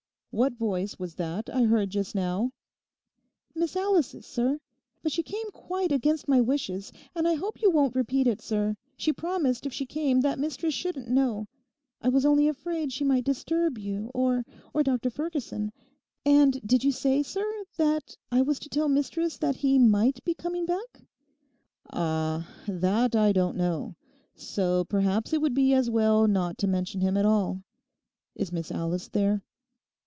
[0.33, 2.51] 'What voice was that I heard just now?'
[3.53, 4.61] 'Miss Alice's, sir;
[5.03, 8.77] but she came quite against my wishes, and I hope you won't repeat it, sir.
[8.95, 11.49] She promised if she came that mistress shouldn't know.
[12.01, 15.73] I was only afraid she might disturb you, or—or Dr Ferguson.
[16.25, 20.33] And did you say, sir, that I was to tell mistress that he might be
[20.33, 21.01] coming back?'
[21.91, 23.97] 'Ah, that I don't know;
[24.33, 27.63] so perhaps it would be as well not to mention him at all.
[28.33, 29.43] Is Miss Alice there?